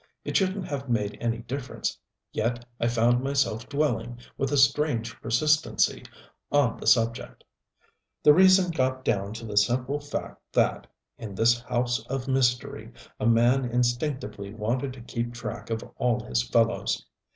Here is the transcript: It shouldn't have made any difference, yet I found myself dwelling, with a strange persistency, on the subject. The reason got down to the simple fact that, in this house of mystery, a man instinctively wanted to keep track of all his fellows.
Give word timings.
It 0.25 0.35
shouldn't 0.35 0.67
have 0.67 0.89
made 0.89 1.15
any 1.21 1.43
difference, 1.43 1.95
yet 2.33 2.65
I 2.79 2.87
found 2.87 3.21
myself 3.23 3.69
dwelling, 3.69 4.17
with 4.35 4.51
a 4.51 4.57
strange 4.57 5.15
persistency, 5.21 6.01
on 6.51 6.79
the 6.79 6.87
subject. 6.87 7.43
The 8.23 8.33
reason 8.33 8.71
got 8.71 9.05
down 9.05 9.33
to 9.33 9.45
the 9.45 9.57
simple 9.57 9.99
fact 9.99 10.41
that, 10.53 10.87
in 11.19 11.35
this 11.35 11.59
house 11.61 12.03
of 12.07 12.27
mystery, 12.27 12.91
a 13.19 13.27
man 13.27 13.63
instinctively 13.63 14.51
wanted 14.55 14.91
to 14.93 15.01
keep 15.01 15.35
track 15.35 15.69
of 15.69 15.83
all 15.97 16.21
his 16.23 16.41
fellows. 16.41 17.05